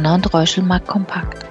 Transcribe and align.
Donner 0.00 0.14
und 0.14 0.32
Reuschel 0.32 0.64
Markt 0.64 0.88
Kompakt. 0.88 1.44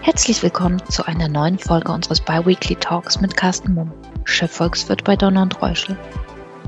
Herzlich 0.00 0.42
willkommen 0.42 0.82
zu 0.88 1.04
einer 1.06 1.28
neuen 1.28 1.58
Folge 1.58 1.92
unseres 1.92 2.22
Biweekly 2.22 2.76
Talks 2.76 3.20
mit 3.20 3.36
Carsten 3.36 3.74
Mumm, 3.74 3.92
Chefvolkswirt 4.24 5.04
bei 5.04 5.14
Donner 5.14 5.42
und 5.42 5.60
Reuschel. 5.60 5.98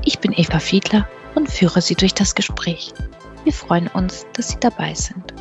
Ich 0.03 0.19
bin 0.19 0.33
Eva 0.33 0.59
Fiedler 0.59 1.09
und 1.33 1.49
führe 1.49 1.81
Sie 1.81 1.95
durch 1.95 2.13
das 2.13 2.35
Gespräch. 2.35 2.93
Wir 3.43 3.53
freuen 3.53 3.87
uns, 3.87 4.27
dass 4.33 4.49
Sie 4.49 4.59
dabei 4.59 4.93
sind. 4.93 5.33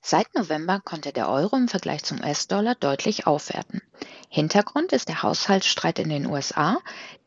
Seit 0.00 0.26
November 0.34 0.80
konnte 0.84 1.12
der 1.12 1.28
Euro 1.28 1.54
im 1.54 1.68
Vergleich 1.68 2.02
zum 2.02 2.18
US-Dollar 2.18 2.74
deutlich 2.74 3.28
aufwerten. 3.28 3.80
Hintergrund 4.28 4.92
ist 4.92 5.08
der 5.08 5.22
Haushaltsstreit 5.22 6.00
in 6.00 6.08
den 6.08 6.26
USA, 6.26 6.78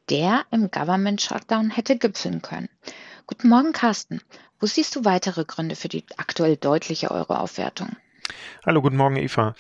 der 0.09 0.45
im 0.51 0.69
Government 0.69 1.21
Shutdown 1.21 1.71
hätte 1.71 1.97
gipfeln 1.97 2.41
können. 2.41 2.69
Guten 3.27 3.49
Morgen, 3.49 3.71
Carsten. 3.71 4.21
Wo 4.59 4.67
siehst 4.67 4.95
du 4.95 5.03
weitere 5.03 5.45
Gründe 5.45 5.75
für 5.75 5.87
die 5.87 6.03
aktuell 6.17 6.57
deutliche 6.57 7.09
Euro-Aufwertung? 7.09 7.95
Hallo, 8.63 8.83
guten 8.83 8.97
Morgen, 8.97 9.15
Eva. 9.15 9.55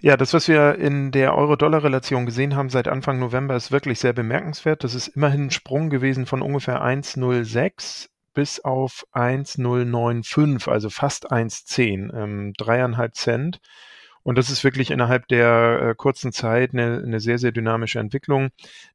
Ja, 0.00 0.16
das, 0.16 0.32
was 0.34 0.46
wir 0.46 0.76
in 0.76 1.10
der 1.10 1.34
Euro-Dollar-Relation 1.34 2.26
gesehen 2.26 2.54
haben 2.54 2.70
seit 2.70 2.86
Anfang 2.86 3.18
November, 3.18 3.56
ist 3.56 3.72
wirklich 3.72 3.98
sehr 3.98 4.12
bemerkenswert. 4.12 4.84
Das 4.84 4.94
ist 4.94 5.08
immerhin 5.08 5.46
ein 5.46 5.50
Sprung 5.50 5.90
gewesen 5.90 6.26
von 6.26 6.42
ungefähr 6.42 6.80
1,06 6.80 8.08
bis 8.34 8.60
auf 8.60 9.04
1,095, 9.10 10.68
also 10.68 10.88
fast 10.88 11.32
1,10, 11.32 12.16
ähm, 12.16 12.52
dreieinhalb 12.56 13.16
Cent. 13.16 13.60
Und 14.28 14.36
das 14.36 14.50
ist 14.50 14.62
wirklich 14.62 14.90
innerhalb 14.90 15.26
der 15.28 15.80
äh, 15.80 15.94
kurzen 15.94 16.32
Zeit 16.32 16.74
eine, 16.74 17.02
eine, 17.02 17.18
sehr, 17.18 17.38
sehr 17.38 17.50
dynamische 17.50 17.98
Entwicklung. 17.98 18.50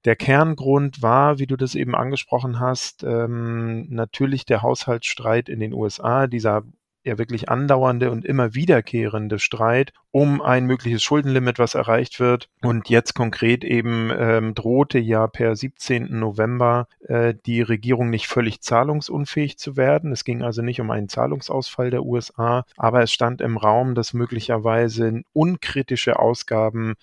Der 0.06 0.16
Kerngrund 0.16 1.02
war, 1.02 1.40
wie 1.40 1.48
du 1.48 1.56
das 1.56 1.74
eben 1.74 1.96
angesprochen 1.96 2.60
hast, 2.60 3.02
ähm, 3.02 3.88
natürlich 3.90 4.46
der 4.46 4.62
Haushaltsstreit 4.62 5.50
in 5.50 5.60
den 5.60 5.74
USA, 5.74 6.28
dieser 6.28 6.62
ja 7.04 7.18
wirklich 7.18 7.50
andauernde 7.50 8.12
und 8.12 8.26
immer 8.26 8.54
wiederkehrende 8.54 9.40
Streit 9.40 9.92
um 10.14 10.42
ein 10.42 10.68
mögliches 10.68 11.02
Schuldenlimit, 11.02 11.58
was 11.58 11.74
erreicht 11.74 12.20
wird. 12.20 12.48
Und 12.62 12.88
jetzt 12.88 13.16
konkret 13.16 13.64
eben 13.64 14.12
ähm, 14.16 14.54
drohte 14.54 15.00
ja 15.00 15.26
per 15.26 15.56
17. 15.56 16.20
November 16.20 16.88
äh, 17.08 17.34
die 17.48 17.64
Regierung 17.64 18.12
nicht 18.12 18.28
völlig 18.28 18.62
zahlungsunfähig 18.62 19.58
zu 19.58 19.76
werden. 19.76 20.12
Es 20.12 20.24
ging 20.24 20.44
also 20.44 20.62
nicht 20.62 20.80
um 20.80 20.92
einen 20.92 21.10
Zahlungsausfall 21.10 21.90
der 21.90 22.04
USA, 22.04 22.64
aber 22.78 23.02
es 23.02 23.12
stand 23.12 23.42
im 23.42 23.58
Raum, 23.58 23.96
dass 23.96 24.14
möglicherweise 24.14 25.24
unkritische 25.34 26.20
Ausgaben 26.20 26.94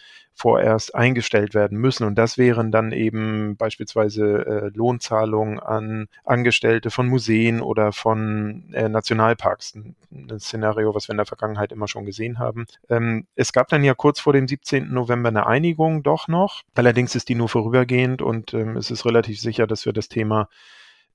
vorerst 0.40 0.94
eingestellt 0.94 1.52
werden 1.52 1.76
müssen. 1.78 2.04
Und 2.04 2.14
das 2.14 2.38
wären 2.38 2.72
dann 2.72 2.92
eben 2.92 3.56
beispielsweise 3.56 4.46
äh, 4.46 4.70
Lohnzahlungen 4.74 5.60
an 5.60 6.06
Angestellte 6.24 6.90
von 6.90 7.08
Museen 7.08 7.60
oder 7.60 7.92
von 7.92 8.72
äh, 8.72 8.88
Nationalparks. 8.88 9.74
Ein, 9.74 9.96
Szenario, 10.38 10.94
was 10.94 11.08
wir 11.08 11.12
in 11.12 11.18
der 11.18 11.26
Vergangenheit 11.26 11.72
immer 11.72 11.88
schon 11.88 12.06
gesehen 12.06 12.38
haben. 12.38 12.64
Ähm, 12.88 12.99
es 13.34 13.52
gab 13.52 13.68
dann 13.68 13.84
ja 13.84 13.94
kurz 13.94 14.20
vor 14.20 14.32
dem 14.32 14.48
17. 14.48 14.92
November 14.92 15.28
eine 15.28 15.46
Einigung 15.46 16.02
doch 16.02 16.28
noch. 16.28 16.62
Allerdings 16.74 17.14
ist 17.14 17.28
die 17.28 17.34
nur 17.34 17.48
vorübergehend 17.48 18.22
und 18.22 18.54
ähm, 18.54 18.76
es 18.76 18.90
ist 18.90 19.04
relativ 19.04 19.40
sicher, 19.40 19.66
dass 19.66 19.86
wir 19.86 19.92
das 19.92 20.08
Thema 20.08 20.48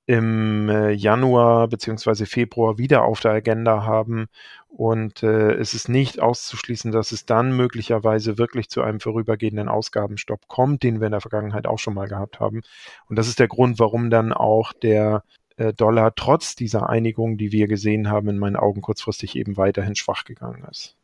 im 0.07 0.69
äh, 0.69 0.91
Januar 0.91 1.67
beziehungsweise 1.67 2.25
Februar 2.25 2.77
wieder 2.77 3.03
auf 3.03 3.21
der 3.21 3.31
Agenda 3.31 3.83
haben. 3.83 4.27
Und 4.69 5.23
äh, 5.23 5.53
es 5.53 5.73
ist 5.73 5.89
nicht 5.89 6.19
auszuschließen, 6.19 6.91
dass 6.91 7.11
es 7.11 7.25
dann 7.25 7.55
möglicherweise 7.55 8.37
wirklich 8.37 8.69
zu 8.69 8.81
einem 8.81 8.99
vorübergehenden 8.99 9.69
Ausgabenstopp 9.69 10.47
kommt, 10.47 10.83
den 10.83 10.99
wir 10.99 11.07
in 11.07 11.11
der 11.11 11.21
Vergangenheit 11.21 11.65
auch 11.65 11.79
schon 11.79 11.95
mal 11.95 12.07
gehabt 12.07 12.39
haben. 12.39 12.61
Und 13.09 13.17
das 13.17 13.27
ist 13.27 13.39
der 13.39 13.47
Grund, 13.47 13.79
warum 13.79 14.09
dann 14.09 14.33
auch 14.33 14.73
der 14.73 15.23
äh, 15.57 15.73
Dollar 15.73 16.13
trotz 16.15 16.55
dieser 16.55 16.89
Einigung, 16.89 17.37
die 17.37 17.51
wir 17.51 17.67
gesehen 17.67 18.09
haben, 18.09 18.29
in 18.29 18.37
meinen 18.37 18.57
Augen 18.57 18.81
kurzfristig 18.81 19.35
eben 19.35 19.57
weiterhin 19.57 19.95
schwach 19.95 20.25
gegangen 20.25 20.65
ist. 20.69 20.97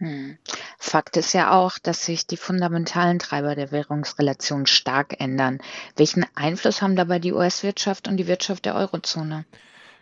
Hm. 0.00 0.38
Fakt 0.78 1.18
ist 1.18 1.34
ja 1.34 1.52
auch, 1.52 1.78
dass 1.78 2.06
sich 2.06 2.26
die 2.26 2.38
fundamentalen 2.38 3.18
Treiber 3.18 3.54
der 3.54 3.70
Währungsrelation 3.70 4.66
stark 4.66 5.20
ändern. 5.20 5.58
Welchen 5.96 6.24
Einfluss 6.34 6.80
haben 6.80 6.96
dabei 6.96 7.18
die 7.18 7.34
US-Wirtschaft 7.34 8.08
und 8.08 8.16
die 8.16 8.26
Wirtschaft 8.26 8.64
der 8.64 8.74
Eurozone? 8.74 9.44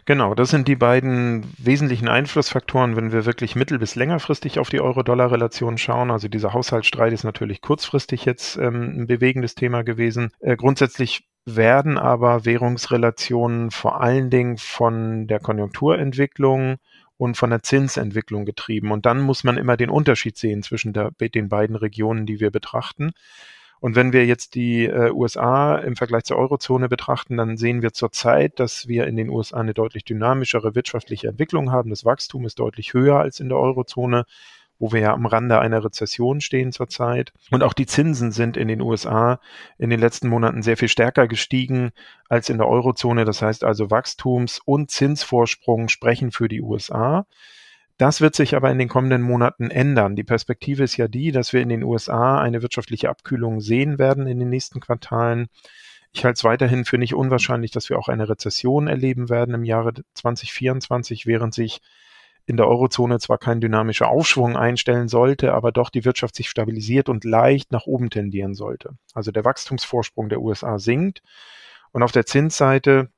Genau, 0.04 0.34
das 0.34 0.50
sind 0.50 0.69
die 0.69 0.76
beiden 0.76 1.53
wesentlichen 1.58 2.08
Einflussfaktoren, 2.08 2.97
wenn 2.97 3.12
wir 3.12 3.26
wirklich 3.26 3.56
mittel- 3.56 3.81
bis 3.81 3.97
längerfristig 3.97 4.58
auf 4.58 4.70
die 4.70 4.81
Euro-Dollar-Relation 4.81 5.76
schauen. 5.76 6.10
Also 6.12 6.28
dieser 6.28 6.54
Haushaltsstreit 6.54 7.12
ist 7.12 7.25
natürlich 7.25 7.60
kurzfristig 7.60 8.25
jetzt 8.25 8.56
ähm, 8.56 9.00
ein 9.00 9.06
bewegendes 9.08 9.56
Thema 9.56 9.82
gewesen. 9.82 10.31
Äh, 10.41 10.56
grundsätzlich 10.56 11.28
werden 11.44 11.98
aber 11.98 12.44
Währungsrelationen 12.44 13.70
vor 13.70 14.00
allen 14.00 14.31
Dingen 14.31 14.58
von 14.58 15.26
der 15.26 15.41
Konjunkturentwicklung 15.41 16.76
und 17.18 17.36
von 17.36 17.50
der 17.50 17.62
Zinsentwicklung 17.62 18.46
getrieben. 18.46 18.92
Und 18.92 19.04
dann 19.04 19.20
muss 19.20 19.44
man 19.44 19.58
immer 19.58 19.76
den 19.76 19.90
Unterschied 19.90 20.38
sehen 20.38 20.62
zwischen 20.62 20.92
der, 20.94 21.10
den 21.10 21.48
beiden 21.48 21.76
Regionen, 21.76 22.24
die 22.24 22.40
wir 22.40 22.50
betrachten. 22.50 23.12
Und 23.80 23.94
wenn 23.94 24.12
wir 24.12 24.26
jetzt 24.26 24.54
die 24.54 24.86
äh, 24.86 25.10
USA 25.10 25.76
im 25.76 25.94
Vergleich 25.94 26.24
zur 26.24 26.36
Eurozone 26.36 26.88
betrachten, 26.88 27.36
dann 27.36 27.56
sehen 27.56 27.82
wir 27.82 27.92
zurzeit, 27.92 28.58
dass 28.58 28.88
wir 28.88 29.06
in 29.06 29.16
den 29.16 29.28
USA 29.28 29.60
eine 29.60 29.74
deutlich 29.74 30.04
dynamischere 30.04 30.74
wirtschaftliche 30.74 31.28
Entwicklung 31.28 31.70
haben. 31.70 31.90
Das 31.90 32.04
Wachstum 32.04 32.44
ist 32.44 32.58
deutlich 32.58 32.92
höher 32.92 33.20
als 33.20 33.38
in 33.40 33.48
der 33.48 33.58
Eurozone 33.58 34.24
wo 34.78 34.92
wir 34.92 35.00
ja 35.00 35.12
am 35.12 35.26
Rande 35.26 35.58
einer 35.58 35.84
Rezession 35.84 36.40
stehen 36.40 36.72
zurzeit. 36.72 37.32
Und 37.50 37.62
auch 37.62 37.72
die 37.72 37.86
Zinsen 37.86 38.32
sind 38.32 38.56
in 38.56 38.68
den 38.68 38.80
USA 38.80 39.40
in 39.78 39.90
den 39.90 40.00
letzten 40.00 40.28
Monaten 40.28 40.62
sehr 40.62 40.76
viel 40.76 40.88
stärker 40.88 41.28
gestiegen 41.28 41.90
als 42.28 42.48
in 42.48 42.58
der 42.58 42.68
Eurozone. 42.68 43.24
Das 43.24 43.42
heißt 43.42 43.64
also 43.64 43.90
Wachstums- 43.90 44.60
und 44.64 44.90
Zinsvorsprung 44.90 45.88
sprechen 45.88 46.30
für 46.30 46.48
die 46.48 46.62
USA. 46.62 47.26
Das 47.98 48.20
wird 48.20 48.36
sich 48.36 48.54
aber 48.54 48.70
in 48.70 48.78
den 48.78 48.88
kommenden 48.88 49.22
Monaten 49.22 49.70
ändern. 49.70 50.14
Die 50.14 50.22
Perspektive 50.22 50.84
ist 50.84 50.96
ja 50.96 51.08
die, 51.08 51.32
dass 51.32 51.52
wir 51.52 51.60
in 51.60 51.68
den 51.68 51.82
USA 51.82 52.40
eine 52.40 52.62
wirtschaftliche 52.62 53.08
Abkühlung 53.08 53.60
sehen 53.60 53.98
werden 53.98 54.28
in 54.28 54.38
den 54.38 54.50
nächsten 54.50 54.78
Quartalen. 54.78 55.48
Ich 56.12 56.24
halte 56.24 56.38
es 56.38 56.44
weiterhin 56.44 56.84
für 56.84 56.96
nicht 56.96 57.14
unwahrscheinlich, 57.14 57.72
dass 57.72 57.90
wir 57.90 57.98
auch 57.98 58.08
eine 58.08 58.28
Rezession 58.28 58.86
erleben 58.86 59.28
werden 59.28 59.54
im 59.54 59.64
Jahre 59.64 59.94
2024, 60.14 61.26
während 61.26 61.54
sich 61.54 61.80
in 62.48 62.56
der 62.56 62.66
Eurozone 62.66 63.19
zwar 63.19 63.36
kein 63.36 63.60
dynamischer 63.60 64.09
Aufschwung 64.09 64.56
einstellen 64.56 65.09
sollte, 65.09 65.53
aber 65.53 65.70
doch 65.70 65.91
die 65.91 66.06
Wirtschaft 66.06 66.34
sich 66.34 66.48
stabilisiert 66.48 67.10
und 67.10 67.25
leicht 67.25 67.72
nach 67.72 67.84
oben 67.84 68.09
tendieren 68.09 68.54
sollte. 68.54 68.97
Also 69.12 69.31
der 69.31 69.44
Wachstumsvorsprung 69.44 70.31
der 70.31 70.41
USA 70.41 70.78
sinkt 70.78 71.22
und 71.92 72.03
auf 72.03 72.10
der 72.10 72.25
Zinsseite 72.25 73.10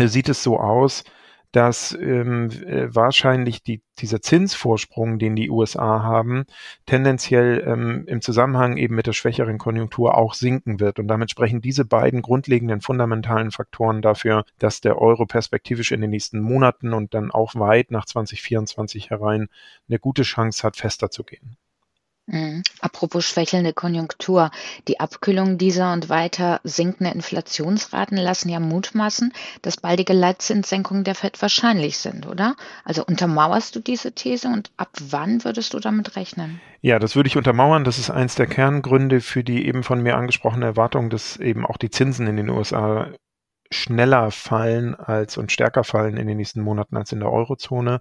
sieht 0.00 0.28
es 0.28 0.42
so 0.42 0.58
aus, 0.58 1.04
dass 1.52 1.92
ähm, 1.92 2.50
äh, 2.50 2.94
wahrscheinlich 2.94 3.62
die, 3.62 3.82
dieser 3.98 4.22
Zinsvorsprung, 4.22 5.18
den 5.18 5.36
die 5.36 5.50
USA 5.50 6.02
haben, 6.02 6.44
tendenziell 6.86 7.62
ähm, 7.66 8.04
im 8.06 8.22
Zusammenhang 8.22 8.78
eben 8.78 8.94
mit 8.94 9.06
der 9.06 9.12
schwächeren 9.12 9.58
Konjunktur 9.58 10.16
auch 10.16 10.34
sinken 10.34 10.80
wird. 10.80 10.98
Und 10.98 11.08
damit 11.08 11.30
sprechen 11.30 11.60
diese 11.60 11.84
beiden 11.84 12.22
grundlegenden 12.22 12.80
fundamentalen 12.80 13.50
Faktoren 13.50 14.02
dafür, 14.02 14.44
dass 14.58 14.80
der 14.80 14.98
Euro 14.98 15.26
perspektivisch 15.26 15.92
in 15.92 16.00
den 16.00 16.10
nächsten 16.10 16.40
Monaten 16.40 16.94
und 16.94 17.14
dann 17.14 17.30
auch 17.30 17.54
weit 17.54 17.90
nach 17.90 18.06
2024 18.06 19.10
herein 19.10 19.48
eine 19.88 19.98
gute 19.98 20.22
Chance 20.22 20.62
hat, 20.66 20.76
fester 20.76 21.10
zu 21.10 21.22
gehen. 21.22 21.56
Mhm. 22.32 22.62
Apropos 22.80 23.26
schwächelnde 23.26 23.74
Konjunktur. 23.74 24.50
Die 24.88 25.00
Abkühlung 25.00 25.58
dieser 25.58 25.92
und 25.92 26.08
weiter 26.08 26.60
sinkende 26.64 27.10
Inflationsraten 27.10 28.16
lassen 28.16 28.48
ja 28.48 28.58
mutmaßen, 28.58 29.32
dass 29.60 29.76
baldige 29.76 30.14
Leitzinssenkungen 30.14 31.04
der 31.04 31.14
FED 31.14 31.40
wahrscheinlich 31.42 31.98
sind, 31.98 32.26
oder? 32.26 32.56
Also 32.84 33.04
untermauerst 33.04 33.76
du 33.76 33.80
diese 33.80 34.12
These 34.12 34.48
und 34.48 34.72
ab 34.78 34.90
wann 34.98 35.44
würdest 35.44 35.74
du 35.74 35.78
damit 35.78 36.16
rechnen? 36.16 36.60
Ja, 36.80 36.98
das 36.98 37.14
würde 37.14 37.28
ich 37.28 37.36
untermauern. 37.36 37.84
Das 37.84 37.98
ist 37.98 38.10
eins 38.10 38.34
der 38.34 38.46
Kerngründe 38.46 39.20
für 39.20 39.44
die 39.44 39.66
eben 39.66 39.82
von 39.82 40.02
mir 40.02 40.16
angesprochene 40.16 40.64
Erwartung, 40.64 41.10
dass 41.10 41.36
eben 41.36 41.66
auch 41.66 41.76
die 41.76 41.90
Zinsen 41.90 42.26
in 42.26 42.36
den 42.36 42.48
USA 42.48 43.08
schneller 43.72 44.30
fallen 44.30 44.94
als 44.94 45.36
und 45.36 45.50
stärker 45.50 45.84
fallen 45.84 46.16
in 46.16 46.26
den 46.26 46.36
nächsten 46.36 46.60
Monaten 46.60 46.96
als 46.96 47.12
in 47.12 47.20
der 47.20 47.30
Eurozone. 47.30 48.00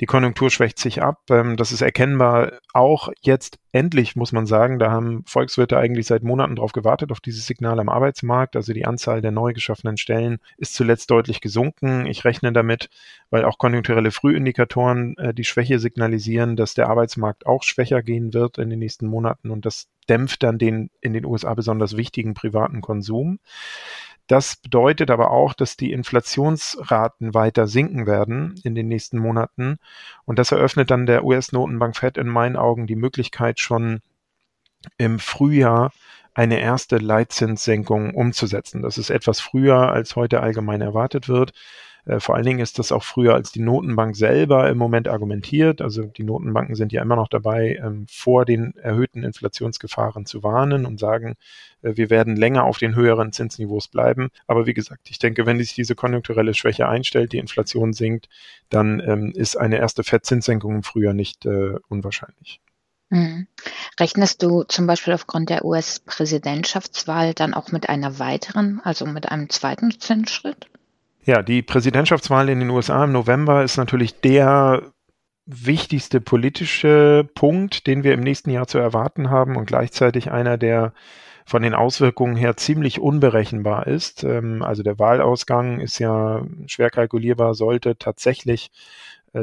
Die 0.00 0.06
Konjunktur 0.06 0.50
schwächt 0.50 0.78
sich 0.78 1.02
ab. 1.02 1.22
Ähm, 1.30 1.56
das 1.56 1.72
ist 1.72 1.82
erkennbar 1.82 2.52
auch 2.72 3.10
jetzt 3.20 3.58
endlich, 3.72 4.16
muss 4.16 4.32
man 4.32 4.46
sagen. 4.46 4.78
Da 4.78 4.90
haben 4.90 5.22
Volkswirte 5.26 5.78
eigentlich 5.78 6.06
seit 6.06 6.22
Monaten 6.22 6.56
darauf 6.56 6.72
gewartet, 6.72 7.12
auf 7.12 7.20
dieses 7.20 7.46
Signal 7.46 7.78
am 7.78 7.88
Arbeitsmarkt. 7.88 8.56
Also 8.56 8.72
die 8.72 8.86
Anzahl 8.86 9.20
der 9.20 9.30
neu 9.30 9.52
geschaffenen 9.52 9.96
Stellen 9.96 10.38
ist 10.56 10.74
zuletzt 10.74 11.10
deutlich 11.10 11.40
gesunken. 11.40 12.06
Ich 12.06 12.24
rechne 12.24 12.52
damit, 12.52 12.88
weil 13.30 13.44
auch 13.44 13.58
konjunkturelle 13.58 14.10
Frühindikatoren 14.10 15.16
äh, 15.18 15.34
die 15.34 15.44
Schwäche 15.44 15.78
signalisieren, 15.78 16.56
dass 16.56 16.74
der 16.74 16.88
Arbeitsmarkt 16.88 17.46
auch 17.46 17.62
schwächer 17.62 18.02
gehen 18.02 18.34
wird 18.34 18.58
in 18.58 18.70
den 18.70 18.78
nächsten 18.78 19.06
Monaten 19.06 19.50
und 19.50 19.66
das 19.66 19.88
dämpft 20.08 20.42
dann 20.42 20.58
den 20.58 20.90
in 21.00 21.12
den 21.12 21.24
USA 21.24 21.54
besonders 21.54 21.96
wichtigen 21.96 22.34
privaten 22.34 22.80
Konsum. 22.80 23.38
Das 24.26 24.56
bedeutet 24.56 25.10
aber 25.10 25.30
auch, 25.30 25.52
dass 25.52 25.76
die 25.76 25.92
Inflationsraten 25.92 27.34
weiter 27.34 27.66
sinken 27.66 28.06
werden 28.06 28.58
in 28.64 28.74
den 28.74 28.88
nächsten 28.88 29.18
Monaten. 29.18 29.78
Und 30.24 30.38
das 30.38 30.50
eröffnet 30.50 30.90
dann 30.90 31.06
der 31.06 31.24
US-Notenbank 31.24 31.96
Fed 31.96 32.16
in 32.16 32.28
meinen 32.28 32.56
Augen 32.56 32.86
die 32.86 32.96
Möglichkeit, 32.96 33.60
schon 33.60 34.00
im 34.96 35.18
Frühjahr 35.18 35.92
eine 36.34 36.60
erste 36.60 36.96
Leitzinssenkung 36.96 38.14
umzusetzen. 38.14 38.82
Das 38.82 38.98
ist 38.98 39.10
etwas 39.10 39.40
früher, 39.40 39.92
als 39.92 40.16
heute 40.16 40.40
allgemein 40.40 40.80
erwartet 40.80 41.28
wird. 41.28 41.52
Äh, 42.06 42.20
vor 42.20 42.34
allen 42.34 42.44
Dingen 42.44 42.60
ist 42.60 42.78
das 42.78 42.92
auch 42.92 43.02
früher 43.02 43.34
als 43.34 43.52
die 43.52 43.62
Notenbank 43.62 44.16
selber 44.16 44.68
im 44.68 44.78
Moment 44.78 45.08
argumentiert. 45.08 45.80
Also 45.80 46.04
die 46.04 46.22
Notenbanken 46.22 46.74
sind 46.74 46.92
ja 46.92 47.02
immer 47.02 47.16
noch 47.16 47.28
dabei, 47.28 47.80
ähm, 47.82 48.06
vor 48.10 48.44
den 48.44 48.76
erhöhten 48.76 49.22
Inflationsgefahren 49.22 50.26
zu 50.26 50.42
warnen 50.42 50.86
und 50.86 50.98
sagen, 51.00 51.36
äh, 51.82 51.96
wir 51.96 52.10
werden 52.10 52.36
länger 52.36 52.64
auf 52.64 52.78
den 52.78 52.94
höheren 52.94 53.32
Zinsniveaus 53.32 53.88
bleiben. 53.88 54.28
Aber 54.46 54.66
wie 54.66 54.74
gesagt, 54.74 55.08
ich 55.10 55.18
denke, 55.18 55.46
wenn 55.46 55.58
sich 55.58 55.74
diese 55.74 55.94
konjunkturelle 55.94 56.54
Schwäche 56.54 56.88
einstellt, 56.88 57.32
die 57.32 57.38
Inflation 57.38 57.92
sinkt, 57.92 58.28
dann 58.68 59.00
ähm, 59.00 59.32
ist 59.34 59.56
eine 59.56 59.78
erste 59.78 60.04
Fettzinssenkung 60.04 60.76
im 60.76 60.82
Frühjahr 60.82 61.14
nicht 61.14 61.46
äh, 61.46 61.74
unwahrscheinlich. 61.88 62.60
Mhm. 63.10 63.46
Rechnest 64.00 64.42
du 64.42 64.64
zum 64.64 64.86
Beispiel 64.86 65.14
aufgrund 65.14 65.50
der 65.50 65.64
US-Präsidentschaftswahl 65.64 67.32
dann 67.34 67.54
auch 67.54 67.70
mit 67.70 67.88
einer 67.88 68.18
weiteren, 68.18 68.80
also 68.82 69.06
mit 69.06 69.30
einem 69.30 69.50
zweiten 69.50 70.00
Zinsschritt? 70.00 70.68
Ja, 71.26 71.42
die 71.42 71.62
Präsidentschaftswahl 71.62 72.50
in 72.50 72.60
den 72.60 72.68
USA 72.68 73.04
im 73.04 73.12
November 73.12 73.64
ist 73.64 73.78
natürlich 73.78 74.20
der 74.20 74.82
wichtigste 75.46 76.20
politische 76.20 77.26
Punkt, 77.34 77.86
den 77.86 78.04
wir 78.04 78.12
im 78.12 78.20
nächsten 78.20 78.50
Jahr 78.50 78.66
zu 78.66 78.76
erwarten 78.76 79.30
haben 79.30 79.56
und 79.56 79.66
gleichzeitig 79.66 80.30
einer, 80.30 80.58
der 80.58 80.92
von 81.46 81.62
den 81.62 81.74
Auswirkungen 81.74 82.36
her 82.36 82.56
ziemlich 82.56 83.00
unberechenbar 83.00 83.86
ist. 83.86 84.22
Ähm, 84.24 84.62
also 84.62 84.82
der 84.82 84.98
Wahlausgang 84.98 85.80
ist 85.80 85.98
ja 85.98 86.42
schwer 86.66 86.90
kalkulierbar, 86.90 87.54
sollte 87.54 87.96
tatsächlich 87.96 88.70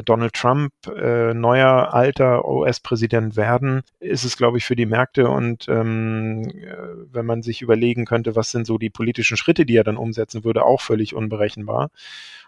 Donald 0.00 0.32
Trump 0.32 0.72
äh, 0.86 1.34
neuer 1.34 1.92
alter 1.92 2.48
US-Präsident 2.48 3.36
werden, 3.36 3.82
ist 4.00 4.24
es, 4.24 4.38
glaube 4.38 4.56
ich, 4.56 4.64
für 4.64 4.76
die 4.76 4.86
Märkte 4.86 5.28
und 5.28 5.68
ähm, 5.68 6.48
äh, 6.48 6.76
wenn 7.12 7.26
man 7.26 7.42
sich 7.42 7.60
überlegen 7.60 8.06
könnte, 8.06 8.34
was 8.34 8.50
sind 8.50 8.66
so 8.66 8.78
die 8.78 8.90
politischen 8.90 9.36
Schritte, 9.36 9.66
die 9.66 9.76
er 9.76 9.84
dann 9.84 9.98
umsetzen 9.98 10.44
würde, 10.44 10.64
auch 10.64 10.80
völlig 10.80 11.14
unberechenbar. 11.14 11.90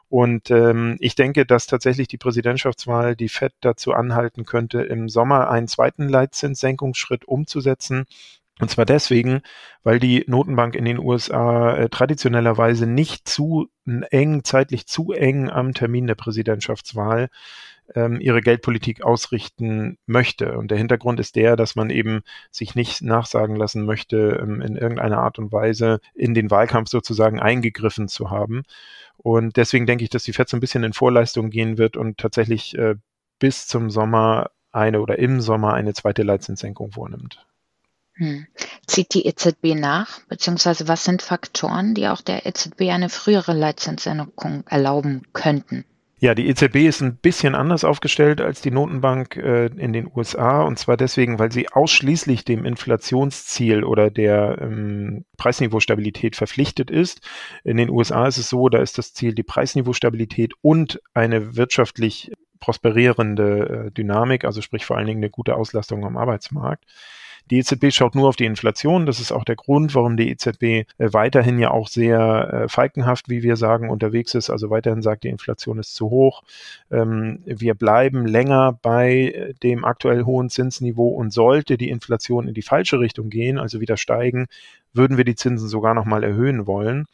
Und 0.08 0.50
ähm, 0.50 0.96
ich 1.00 1.14
denke, 1.16 1.44
dass 1.44 1.66
tatsächlich 1.66 2.08
die 2.08 2.18
Präsidentschaftswahl 2.18 3.16
die 3.16 3.28
FED 3.28 3.52
dazu 3.60 3.92
anhalten 3.92 4.44
könnte, 4.44 4.82
im 4.82 5.08
Sommer 5.08 5.50
einen 5.50 5.68
zweiten 5.68 6.08
Leitzinssenkungsschritt 6.08 7.24
umzusetzen. 7.24 8.06
Und 8.60 8.70
zwar 8.70 8.84
deswegen, 8.84 9.42
weil 9.82 9.98
die 9.98 10.24
Notenbank 10.28 10.76
in 10.76 10.84
den 10.84 10.98
USA 10.98 11.76
äh, 11.76 11.88
traditionellerweise 11.88 12.86
nicht 12.86 13.28
zu 13.28 13.68
eng, 13.84 14.44
zeitlich 14.44 14.86
zu 14.86 15.12
eng 15.12 15.50
am 15.50 15.74
Termin 15.74 16.06
der 16.06 16.14
Präsidentschaftswahl 16.14 17.30
ähm, 17.94 18.20
ihre 18.20 18.40
Geldpolitik 18.40 19.02
ausrichten 19.02 19.98
möchte. 20.06 20.56
Und 20.56 20.70
der 20.70 20.78
Hintergrund 20.78 21.20
ist 21.20 21.36
der, 21.36 21.56
dass 21.56 21.74
man 21.74 21.90
eben 21.90 22.22
sich 22.50 22.74
nicht 22.74 23.02
nachsagen 23.02 23.56
lassen 23.56 23.84
möchte, 23.84 24.40
ähm, 24.40 24.60
in 24.62 24.76
irgendeiner 24.76 25.18
Art 25.18 25.38
und 25.38 25.52
Weise 25.52 26.00
in 26.14 26.32
den 26.34 26.50
Wahlkampf 26.50 26.88
sozusagen 26.88 27.40
eingegriffen 27.40 28.08
zu 28.08 28.30
haben. 28.30 28.62
Und 29.16 29.56
deswegen 29.56 29.86
denke 29.86 30.04
ich, 30.04 30.10
dass 30.10 30.24
die 30.24 30.32
FED 30.32 30.48
so 30.48 30.56
ein 30.56 30.60
bisschen 30.60 30.84
in 30.84 30.92
Vorleistung 30.92 31.50
gehen 31.50 31.76
wird 31.76 31.96
und 31.96 32.18
tatsächlich 32.18 32.76
äh, 32.78 32.94
bis 33.38 33.66
zum 33.66 33.90
Sommer 33.90 34.50
eine 34.72 35.00
oder 35.00 35.18
im 35.18 35.40
Sommer 35.40 35.74
eine 35.74 35.92
zweite 35.94 36.22
Leitzinssenkung 36.22 36.92
vornimmt. 36.92 37.44
Hm. 38.16 38.46
Zieht 38.86 39.14
die 39.14 39.26
EZB 39.26 39.74
nach, 39.74 40.20
beziehungsweise 40.28 40.86
was 40.86 41.04
sind 41.04 41.22
Faktoren, 41.22 41.94
die 41.94 42.06
auch 42.08 42.20
der 42.20 42.46
EZB 42.46 42.82
eine 42.90 43.08
frühere 43.08 43.52
Leitzinssenkung 43.52 44.64
erlauben 44.68 45.22
könnten? 45.32 45.84
Ja, 46.24 46.34
die 46.34 46.48
EZB 46.48 46.76
ist 46.86 47.02
ein 47.02 47.16
bisschen 47.16 47.54
anders 47.54 47.84
aufgestellt 47.84 48.40
als 48.40 48.62
die 48.62 48.70
Notenbank 48.70 49.36
äh, 49.36 49.66
in 49.66 49.92
den 49.92 50.10
USA 50.14 50.62
und 50.62 50.78
zwar 50.78 50.96
deswegen, 50.96 51.38
weil 51.38 51.52
sie 51.52 51.68
ausschließlich 51.68 52.46
dem 52.46 52.64
Inflationsziel 52.64 53.84
oder 53.84 54.10
der 54.10 54.56
ähm, 54.60 55.24
Preisniveaustabilität 55.36 56.34
verpflichtet 56.34 56.90
ist. 56.90 57.20
In 57.62 57.76
den 57.76 57.90
USA 57.90 58.26
ist 58.26 58.38
es 58.38 58.48
so, 58.48 58.68
da 58.70 58.78
ist 58.78 58.96
das 58.96 59.12
Ziel 59.12 59.34
die 59.34 59.42
Preisniveaustabilität 59.42 60.54
und 60.62 60.98
eine 61.12 61.56
wirtschaftlich 61.56 62.32
prosperierende 62.58 63.88
äh, 63.88 63.90
Dynamik, 63.90 64.44
also 64.44 64.62
sprich 64.62 64.86
vor 64.86 64.96
allen 64.96 65.06
Dingen 65.06 65.20
eine 65.20 65.30
gute 65.30 65.56
Auslastung 65.56 66.06
am 66.06 66.16
Arbeitsmarkt. 66.16 66.84
Die 67.50 67.58
EZB 67.58 67.90
schaut 67.90 68.14
nur 68.14 68.28
auf 68.28 68.36
die 68.36 68.46
Inflation. 68.46 69.04
Das 69.06 69.20
ist 69.20 69.32
auch 69.32 69.44
der 69.44 69.56
Grund, 69.56 69.94
warum 69.94 70.16
die 70.16 70.30
EZB 70.30 70.62
äh, 70.62 70.84
weiterhin 70.98 71.58
ja 71.58 71.70
auch 71.70 71.88
sehr 71.88 72.64
äh, 72.64 72.68
falkenhaft, 72.68 73.28
wie 73.28 73.42
wir 73.42 73.56
sagen, 73.56 73.90
unterwegs 73.90 74.34
ist. 74.34 74.50
Also 74.50 74.70
weiterhin 74.70 75.02
sagt, 75.02 75.24
die 75.24 75.28
Inflation 75.28 75.78
ist 75.78 75.94
zu 75.94 76.10
hoch. 76.10 76.42
Ähm, 76.90 77.42
wir 77.44 77.74
bleiben 77.74 78.26
länger 78.26 78.78
bei 78.80 79.12
äh, 79.12 79.54
dem 79.62 79.84
aktuell 79.84 80.24
hohen 80.24 80.48
Zinsniveau 80.48 81.08
und 81.08 81.32
sollte 81.32 81.76
die 81.76 81.90
Inflation 81.90 82.48
in 82.48 82.54
die 82.54 82.62
falsche 82.62 82.98
Richtung 82.98 83.28
gehen, 83.28 83.58
also 83.58 83.80
wieder 83.80 83.96
steigen, 83.96 84.46
würden 84.92 85.16
wir 85.16 85.24
die 85.24 85.34
Zinsen 85.34 85.68
sogar 85.68 85.94
nochmal 85.94 86.24
erhöhen 86.24 86.66
wollen. 86.66 87.06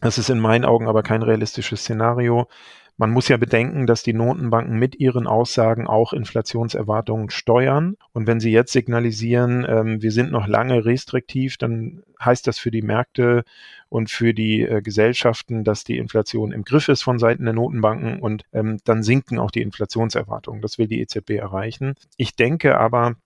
Das 0.00 0.18
ist 0.18 0.30
in 0.30 0.40
meinen 0.40 0.64
Augen 0.64 0.88
aber 0.88 1.02
kein 1.02 1.22
realistisches 1.22 1.80
Szenario. 1.80 2.48
Man 2.98 3.10
muss 3.10 3.28
ja 3.28 3.36
bedenken, 3.36 3.86
dass 3.86 4.02
die 4.02 4.14
Notenbanken 4.14 4.78
mit 4.78 4.98
ihren 4.98 5.26
Aussagen 5.26 5.86
auch 5.86 6.14
Inflationserwartungen 6.14 7.28
steuern. 7.28 7.96
Und 8.12 8.26
wenn 8.26 8.40
sie 8.40 8.50
jetzt 8.50 8.72
signalisieren, 8.72 9.66
ähm, 9.68 10.00
wir 10.00 10.12
sind 10.12 10.32
noch 10.32 10.46
lange 10.46 10.86
restriktiv, 10.86 11.58
dann 11.58 12.02
heißt 12.24 12.46
das 12.46 12.58
für 12.58 12.70
die 12.70 12.80
Märkte 12.80 13.44
und 13.90 14.10
für 14.10 14.32
die 14.32 14.62
äh, 14.62 14.80
Gesellschaften, 14.80 15.62
dass 15.62 15.84
die 15.84 15.98
Inflation 15.98 16.52
im 16.52 16.64
Griff 16.64 16.88
ist 16.88 17.02
von 17.02 17.18
Seiten 17.18 17.44
der 17.44 17.52
Notenbanken 17.52 18.20
und 18.20 18.44
ähm, 18.54 18.78
dann 18.84 19.02
sinken 19.02 19.38
auch 19.38 19.50
die 19.50 19.62
Inflationserwartungen. 19.62 20.62
Das 20.62 20.78
will 20.78 20.86
die 20.86 21.00
EZB 21.00 21.32
erreichen. 21.32 21.96
Ich 22.16 22.34
denke 22.34 22.78
aber, 22.78 23.16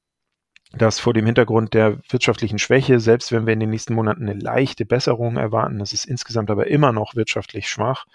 dass 0.73 0.99
vor 1.01 1.15
dem 1.15 1.27
Hintergrund 1.27 1.75
der 1.75 1.99
wirtschaftlichen 2.09 2.59
Schwäche, 2.59 3.01
selbst 3.01 3.33
wenn 3.33 3.47
wir 3.47 3.53
in 3.53 3.61
den 3.61 3.71
nächsten 3.71 3.95
Monaten 3.95 4.29
eine 4.29 4.39
leichte 4.39 4.85
Besserung 4.85 5.37
erwarten, 5.37 5.79
das 5.79 5.93
ist 5.93 6.07
insgesamt 6.07 6.51
aber 6.51 6.69
immer 6.69 6.93
noch 6.93 7.15
wirtschaftlich 7.15 7.69
schwach, 7.69 8.07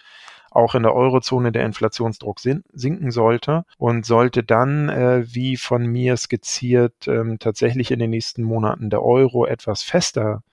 auch 0.55 0.75
in 0.75 0.83
der 0.83 0.93
Eurozone 0.93 1.51
der 1.51 1.65
Inflationsdruck 1.65 2.39
sinken 2.39 3.11
sollte 3.11 3.65
und 3.77 4.05
sollte 4.05 4.43
dann, 4.43 4.89
äh, 4.89 5.23
wie 5.27 5.57
von 5.57 5.85
mir 5.85 6.17
skizziert, 6.17 7.07
ähm, 7.07 7.37
tatsächlich 7.39 7.91
in 7.91 7.99
den 7.99 8.09
nächsten 8.09 8.43
Monaten 8.43 8.89
der 8.89 9.03
Euro 9.03 9.45
etwas 9.45 9.83
fester 9.83 10.43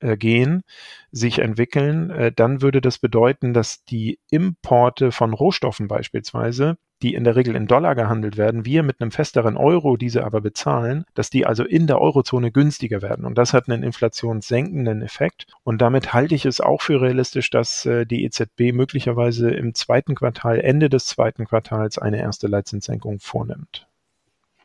äh, 0.00 0.16
gehen, 0.16 0.62
sich 1.12 1.38
entwickeln, 1.38 2.10
äh, 2.10 2.32
dann 2.32 2.62
würde 2.62 2.80
das 2.80 2.98
bedeuten, 2.98 3.54
dass 3.54 3.84
die 3.84 4.18
Importe 4.30 5.12
von 5.12 5.32
Rohstoffen 5.32 5.88
beispielsweise 5.88 6.76
die 7.04 7.14
in 7.14 7.24
der 7.24 7.36
Regel 7.36 7.54
in 7.54 7.66
Dollar 7.66 7.94
gehandelt 7.94 8.38
werden, 8.38 8.64
wir 8.64 8.82
mit 8.82 9.02
einem 9.02 9.10
festeren 9.10 9.58
Euro 9.58 9.98
diese 9.98 10.24
aber 10.24 10.40
bezahlen, 10.40 11.04
dass 11.12 11.28
die 11.28 11.44
also 11.44 11.62
in 11.62 11.86
der 11.86 12.00
Eurozone 12.00 12.50
günstiger 12.50 13.02
werden. 13.02 13.26
Und 13.26 13.36
das 13.36 13.52
hat 13.52 13.68
einen 13.68 13.82
inflationssenkenden 13.82 15.02
Effekt. 15.02 15.46
Und 15.64 15.82
damit 15.82 16.14
halte 16.14 16.34
ich 16.34 16.46
es 16.46 16.62
auch 16.62 16.80
für 16.80 17.02
realistisch, 17.02 17.50
dass 17.50 17.84
äh, 17.84 18.06
die 18.06 18.24
EZB 18.24 18.72
möglicherweise 18.72 19.50
im 19.50 19.74
zweiten 19.74 20.14
Quartal, 20.14 20.60
Ende 20.60 20.88
des 20.88 21.04
zweiten 21.04 21.44
Quartals 21.44 21.98
eine 21.98 22.20
erste 22.20 22.46
Leitzinssenkung 22.46 23.20
vornimmt. 23.20 23.86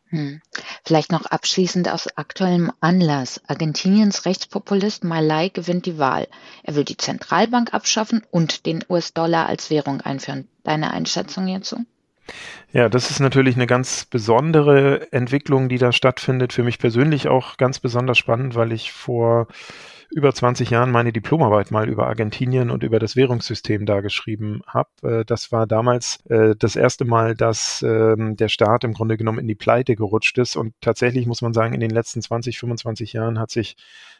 Hm. 0.07 0.39
Vielleicht 0.85 1.11
noch 1.11 1.25
abschließend 1.25 1.89
aus 1.89 2.07
aktuellem 2.15 2.71
Anlass. 2.79 3.41
Argentiniens 3.47 4.25
Rechtspopulist 4.25 5.03
Malay 5.03 5.49
gewinnt 5.49 5.85
die 5.85 5.97
Wahl. 5.97 6.29
Er 6.63 6.75
will 6.75 6.85
die 6.85 6.95
Zentralbank 6.95 7.73
abschaffen 7.73 8.23
und 8.31 8.65
den 8.65 8.85
US-Dollar 8.87 9.47
als 9.47 9.69
Währung 9.69 9.99
einführen. 9.99 10.47
Deine 10.63 10.91
Einschätzung 10.91 11.45
hierzu? 11.45 11.85
Ja, 12.71 12.87
das 12.87 13.09
ist 13.09 13.19
natürlich 13.19 13.55
eine 13.55 13.67
ganz 13.67 14.05
besondere 14.05 15.11
Entwicklung, 15.11 15.69
die 15.69 15.77
da 15.79 15.91
stattfindet. 15.91 16.53
Für 16.53 16.63
mich 16.63 16.77
persönlich 16.77 17.27
auch 17.27 17.57
ganz 17.57 17.79
besonders 17.79 18.17
spannend, 18.17 18.55
weil 18.55 18.71
ich 18.71 18.91
vor 18.91 19.47
über 20.11 20.33
20 20.33 20.71
Jahren 20.71 20.91
meine 20.91 21.13
Diplomarbeit 21.13 21.69
mal 21.69 21.87
über 21.87 22.07
Argentinien 22.07 22.71
und 22.71 22.83
über 22.83 22.97
das 22.97 23.15
Währungssystem 23.15 23.85
da 23.85 24.01
geschrieben 24.01 24.61
habe. 24.65 24.89
Äh, 25.03 25.25
das 25.25 25.51
war 25.51 25.67
damals 25.67 26.23
äh, 26.29 26.55
das 26.57 26.75
erste 26.75 27.05
Mal, 27.05 27.35
dass 27.35 27.83
ähm, 27.83 28.35
der 28.35 28.49
Staat 28.49 28.83
im 28.83 28.93
Grunde 28.93 29.17
genommen 29.17 29.39
in 29.39 29.47
die 29.47 29.55
Pleite 29.55 29.95
gerutscht 29.95 30.37
ist. 30.39 30.55
Und 30.55 30.73
tatsächlich 30.81 31.27
muss 31.27 31.41
man 31.41 31.53
sagen, 31.53 31.73
in 31.73 31.79
den 31.79 31.91
letzten 31.91 32.21
20, 32.21 32.59
25 32.59 33.13
Jahren 33.13 33.39
hat 33.39 33.51
sich 33.51 33.75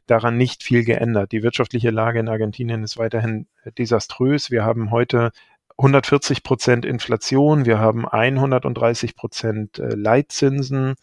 daran 0.06 0.38
nicht 0.38 0.64
viel 0.64 0.84
geändert. 0.84 1.32
Die 1.32 1.44
wirtschaftliche 1.44 1.90
Lage 1.90 2.20
in 2.20 2.30
Argentinien 2.30 2.84
ist 2.84 2.98
weiterhin 2.98 3.48
desaströs. 3.78 4.52
Wir 4.52 4.64
haben 4.64 4.92
heute 4.92 5.32
140 5.80 6.44
Prozent 6.44 6.86
Inflation, 6.86 7.66
wir 7.66 7.80
haben 7.80 8.06
130 8.06 9.16
Prozent 9.16 9.80
äh, 9.80 9.96
Leitzinsen. 9.96 10.96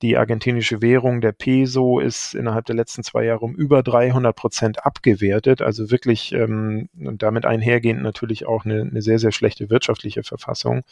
Die 0.00 0.16
argentinische 0.16 0.80
Währung, 0.80 1.20
der 1.20 1.32
Peso, 1.32 1.98
ist 1.98 2.34
innerhalb 2.34 2.66
der 2.66 2.76
letzten 2.76 3.02
zwei 3.02 3.24
Jahre 3.24 3.44
um 3.44 3.54
über 3.54 3.82
300 3.82 4.34
Prozent 4.34 4.86
abgewertet. 4.86 5.60
Also 5.60 5.90
wirklich 5.90 6.32
ähm, 6.32 6.88
damit 6.94 7.46
einhergehend 7.46 8.02
natürlich 8.02 8.46
auch 8.46 8.64
eine, 8.64 8.82
eine 8.82 9.02
sehr, 9.02 9.18
sehr 9.18 9.32
schlechte 9.32 9.70
wirtschaftliche 9.70 10.22
Verfassung. 10.22 10.82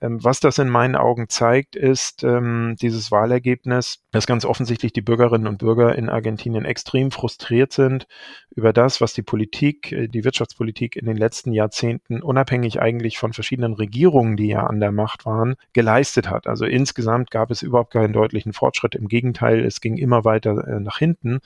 Ähm, 0.00 0.22
was 0.22 0.40
das 0.40 0.58
in 0.58 0.68
meinen 0.68 0.96
Augen 0.96 1.28
zeigt, 1.28 1.76
ist 1.76 2.24
ähm, 2.24 2.76
dieses 2.80 3.10
Wahlergebnis, 3.10 4.02
dass 4.10 4.26
ganz 4.26 4.44
offensichtlich 4.44 4.92
die 4.92 5.02
Bürgerinnen 5.02 5.46
und 5.46 5.58
Bürger 5.58 5.94
in 5.96 6.08
Argentinien 6.08 6.64
extrem 6.64 7.10
frustriert 7.10 7.72
sind 7.72 8.06
über 8.50 8.72
das, 8.72 9.00
was 9.00 9.14
die 9.14 9.22
Politik, 9.22 9.92
äh, 9.92 10.08
die 10.08 10.24
Wirtschaftspolitik 10.24 10.96
in 10.96 11.06
den 11.06 11.16
letzten 11.16 11.52
Jahrzehnten, 11.52 12.22
unabhängig 12.22 12.80
eigentlich 12.80 13.18
von 13.18 13.32
verschiedenen 13.32 13.74
Regierungen, 13.74 14.36
die 14.36 14.48
ja 14.48 14.66
an 14.66 14.80
der 14.80 14.92
Macht 14.92 15.26
waren, 15.26 15.56
geleistet 15.72 16.28
hat. 16.30 16.46
Also 16.46 16.64
insgesamt 16.64 17.30
gab 17.30 17.50
es 17.50 17.62
überhaupt 17.62 17.92
keinen 17.92 18.12
deutlichen 18.12 18.52
Fortschritt. 18.52 18.94
Im 18.94 19.08
Gegenteil, 19.08 19.64
es 19.64 19.80
ging 19.80 19.96
immer 19.96 20.24
weiter 20.24 20.66
äh, 20.66 20.80
nach 20.80 20.98
hinten. 20.98 21.40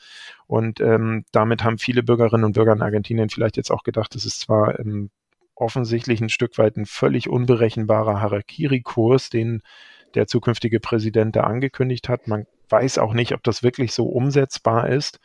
Und 0.46 0.80
ähm, 0.80 1.24
damit 1.32 1.62
haben 1.64 1.78
viele 1.78 2.02
Bürgerinnen 2.02 2.44
und 2.44 2.52
Bürger 2.52 2.72
in 2.72 2.82
Argentinien 2.82 3.28
vielleicht 3.28 3.56
jetzt 3.56 3.70
auch 3.70 3.82
gedacht, 3.82 4.14
es 4.16 4.24
ist 4.24 4.40
zwar 4.40 4.78
ähm, 4.80 5.10
offensichtlich 5.60 6.20
ein 6.20 6.28
Stück 6.28 6.58
weit 6.58 6.76
ein 6.76 6.86
völlig 6.86 7.28
unberechenbarer 7.28 8.20
Harakiri-Kurs, 8.20 9.30
den 9.30 9.62
der 10.14 10.26
zukünftige 10.26 10.80
Präsident 10.80 11.36
da 11.36 11.42
angekündigt 11.42 12.08
hat. 12.08 12.26
Man 12.28 12.46
weiß 12.70 12.98
auch 12.98 13.14
nicht, 13.14 13.32
ob 13.32 13.42
das 13.42 13.62
wirklich 13.62 13.92
so 13.92 14.06
umsetzbar 14.06 14.88
ist, 14.88 15.20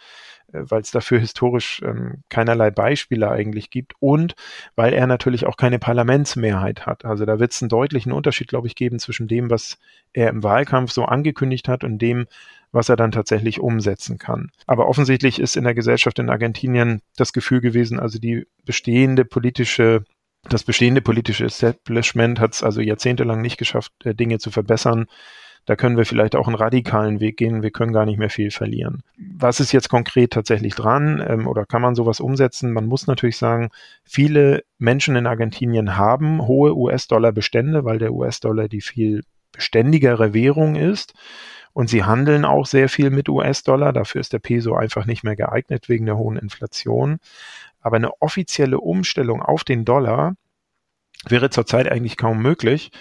äh, 0.51 0.59
weil 0.63 0.81
es 0.81 0.91
dafür 0.91 1.19
historisch 1.19 1.81
ähm, 1.83 2.23
keinerlei 2.29 2.71
Beispiele 2.71 3.29
eigentlich 3.29 3.69
gibt 3.69 3.93
und 3.99 4.35
weil 4.75 4.93
er 4.93 5.07
natürlich 5.07 5.45
auch 5.45 5.57
keine 5.57 5.79
Parlamentsmehrheit 5.79 6.85
hat. 6.85 7.05
Also 7.05 7.25
da 7.25 7.39
wird 7.39 7.51
es 7.51 7.61
einen 7.61 7.69
deutlichen 7.69 8.11
Unterschied, 8.11 8.47
glaube 8.47 8.67
ich, 8.67 8.75
geben 8.75 8.99
zwischen 8.99 9.27
dem, 9.27 9.49
was 9.49 9.77
er 10.13 10.29
im 10.29 10.43
Wahlkampf 10.43 10.91
so 10.91 11.05
angekündigt 11.05 11.67
hat 11.67 11.83
und 11.83 11.99
dem, 11.99 12.27
was 12.71 12.89
er 12.89 12.95
dann 12.95 13.11
tatsächlich 13.11 13.59
umsetzen 13.59 14.17
kann. 14.17 14.49
Aber 14.65 14.87
offensichtlich 14.87 15.39
ist 15.39 15.55
in 15.55 15.63
der 15.63 15.75
Gesellschaft 15.75 16.17
in 16.19 16.29
Argentinien 16.29 17.01
das 17.15 17.31
Gefühl 17.31 17.61
gewesen, 17.61 17.99
also 17.99 18.19
die 18.19 18.47
bestehende 18.65 19.25
politische 19.25 20.03
das 20.49 20.63
bestehende 20.63 21.01
politische 21.01 21.45
Establishment 21.45 22.39
hat 22.39 22.53
es 22.53 22.63
also 22.63 22.81
jahrzehntelang 22.81 23.41
nicht 23.41 23.57
geschafft, 23.57 23.93
äh, 24.03 24.13
Dinge 24.13 24.39
zu 24.39 24.51
verbessern. 24.51 25.07
Da 25.65 25.77
können 25.77 25.95
wir 25.95 26.05
vielleicht 26.05 26.35
auch 26.35 26.47
einen 26.47 26.57
radikalen 26.57 27.21
Weg 27.21 27.37
gehen. 27.37 27.63
Wir 27.63 27.71
können 27.71 27.93
gar 27.93 28.05
nicht 28.05 28.19
mehr 28.19 28.29
viel 28.29 28.51
verlieren. 28.51 29.01
Was 29.17 29.61
ist 29.61 29.71
jetzt 29.71 29.87
konkret 29.87 30.31
tatsächlich 30.31 30.75
dran 30.75 31.23
ähm, 31.25 31.47
oder 31.47 31.65
kann 31.65 31.81
man 31.81 31.95
sowas 31.95 32.19
umsetzen? 32.19 32.73
Man 32.73 32.85
muss 32.85 33.07
natürlich 33.07 33.37
sagen, 33.37 33.69
viele 34.03 34.65
Menschen 34.77 35.15
in 35.15 35.25
Argentinien 35.25 35.95
haben 35.95 36.45
hohe 36.45 36.75
US-Dollar-Bestände, 36.75 37.85
weil 37.85 37.97
der 37.97 38.11
US-Dollar 38.11 38.67
die 38.67 38.81
viel 38.81 39.23
beständigere 39.53 40.33
Währung 40.33 40.75
ist. 40.75 41.13
Und 41.71 41.89
sie 41.89 42.03
handeln 42.03 42.45
auch 42.45 42.65
sehr 42.65 42.89
viel 42.89 43.09
mit 43.09 43.29
US-Dollar. 43.29 43.93
Dafür 43.93 44.21
ist 44.21 44.33
der 44.33 44.39
Peso 44.39 44.75
einfach 44.75 45.05
nicht 45.05 45.23
mehr 45.23 45.35
geeignet 45.35 45.89
wegen 45.89 46.05
der 46.05 46.17
hohen 46.17 46.37
Inflation. 46.37 47.19
Aber 47.83 47.97
eine 47.97 48.21
offizielle 48.21 48.79
Umstellung 48.79 49.41
auf 49.43 49.63
den 49.63 49.85
Dollar 49.85 50.35
wäre 51.29 51.49
zurzeit 51.49 51.89
eigentlich 51.89 52.17
kaum 52.17 52.41
möglich, 52.41 52.91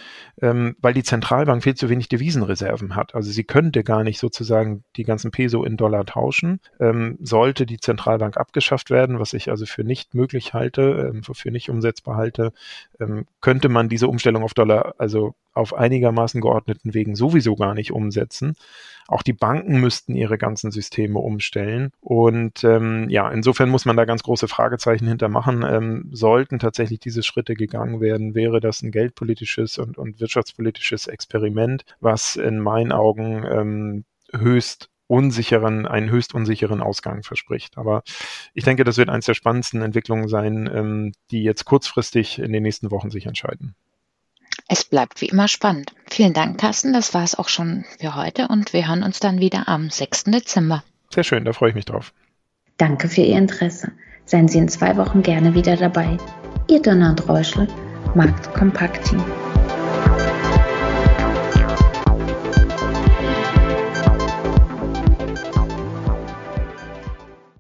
ähm, 0.41 0.77
weil 0.81 0.95
die 0.95 1.03
Zentralbank 1.03 1.63
viel 1.63 1.75
zu 1.75 1.89
wenig 1.89 2.09
Devisenreserven 2.09 2.95
hat. 2.95 3.15
Also 3.15 3.31
sie 3.31 3.45
könnte 3.45 3.83
gar 3.83 4.05
nicht 4.05 4.19
sozusagen 4.19 4.85
die 4.97 5.05
ganzen 5.05 5.31
Peso 5.31 5.65
in 5.65 5.77
Dollar 5.77 6.05
tauschen. 6.05 6.61
Ähm, 6.79 7.19
sollte 7.21 7.67
die 7.67 7.81
Zentralbank 7.81 8.37
abgeschafft 8.37 8.91
werden, 8.91 9.19
was 9.19 9.33
ich 9.33 9.51
also 9.51 9.67
für 9.67 9.85
nicht 9.85 10.15
möglich 10.15 10.55
halte, 10.55 11.11
ähm, 11.13 11.23
für 11.23 11.51
nicht 11.51 11.69
umsetzbar 11.69 12.17
halte, 12.17 12.53
ähm, 13.01 13.27
könnte 13.41 13.69
man 13.69 13.89
diese 13.89 14.09
Umstellung 14.09 14.45
auf 14.45 14.55
Dollar 14.55 14.95
also 14.99 15.35
auf 15.55 15.75
einigermaßen 15.75 16.41
geordneten 16.41 16.95
Wegen 16.95 17.15
sowieso 17.15 17.57
gar 17.57 17.75
nicht 17.75 17.93
umsetzen. 17.93 18.55
Auch 19.09 19.23
die 19.23 19.33
Banken 19.33 19.81
müssten 19.81 20.15
ihre 20.15 20.39
ganzen 20.39 20.71
Systeme 20.71 21.19
umstellen. 21.19 21.91
Und 22.01 22.65
ähm, 22.65 23.09
ja, 23.11 23.31
insofern 23.31 23.69
muss 23.69 23.85
man 23.85 23.97
da 23.97 24.05
ganz 24.05 24.23
große 24.23 24.49
Fragezeichen 24.49 25.07
hintermachen. 25.07 25.65
Ähm, 25.69 26.09
sollten 26.13 26.59
tatsächlich 26.59 27.01
diese 27.01 27.23
Schritte 27.23 27.55
gegangen 27.55 28.01
werden, 28.01 28.35
wäre 28.35 28.61
das 28.61 28.83
ein 28.83 28.93
geldpolitisches 28.93 29.79
und, 29.79 29.99
und 29.99 30.21
wirtschaftspolitisches 30.21 31.09
Experiment, 31.09 31.85
was 32.01 32.37
in 32.37 32.61
meinen 32.61 32.93
Augen 32.93 33.45
ähm, 33.45 34.05
höchst 34.33 34.89
unsicheren, 35.09 35.87
einen 35.87 36.09
höchst 36.09 36.35
unsicheren 36.35 36.81
Ausgang 36.81 37.23
verspricht. 37.23 37.77
Aber 37.77 38.03
ich 38.55 38.65
denke, 38.65 38.85
das 38.85 38.97
wird 38.97 39.11
eines 39.11 39.27
der 39.27 39.35
spannendsten 39.35 39.83
Entwicklungen 39.83 40.29
sein, 40.29 40.71
ähm, 40.73 41.13
die 41.31 41.43
jetzt 41.43 41.67
kurzfristig 41.67 42.39
in 42.39 42.53
den 42.53 42.63
nächsten 42.63 42.91
Wochen 42.91 43.11
sich 43.11 43.27
entscheiden. 43.27 43.75
Es 44.73 44.85
bleibt 44.85 45.21
wie 45.21 45.27
immer 45.27 45.49
spannend. 45.49 45.93
Vielen 46.11 46.33
Dank, 46.33 46.59
Carsten. 46.59 46.95
Das 46.95 47.13
war 47.13 47.25
es 47.25 47.35
auch 47.35 47.51
schon 47.51 47.85
für 48.01 48.17
heute 48.17 48.49
und 48.49 48.73
wir 48.73 48.89
hören 48.89 49.03
uns 49.03 49.21
dann 49.21 49.39
wieder 49.39 49.69
am 49.69 49.91
6. 49.91 50.25
Dezember. 50.25 50.83
Sehr 51.13 51.25
schön, 51.25 51.45
da 51.45 51.53
freue 51.53 51.69
ich 51.69 51.75
mich 51.75 51.85
drauf. 51.85 52.15
Danke 52.79 53.11
für 53.11 53.21
Ihr 53.21 53.37
Interesse. 53.37 53.93
Seien 54.25 54.49
Sie 54.49 54.57
in 54.57 54.71
zwei 54.71 54.97
Wochen 54.97 55.23
gerne 55.23 55.53
wieder 55.53 55.77
dabei. 55.77 56.17
Ihr 56.71 56.81
Donald 56.81 57.29
Reuschel, 57.29 57.69
Markt 58.15 58.55
Kompakt 58.55 59.07
Team. 59.07 59.23